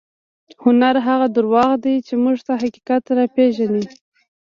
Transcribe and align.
هنر 0.63 0.95
هغه 1.07 1.27
درواغ 1.37 1.71
دي 1.83 1.95
چې 2.07 2.13
موږ 2.23 2.37
ته 2.47 2.51
حقیقت 2.63 3.03
راپېژني. 3.17 3.85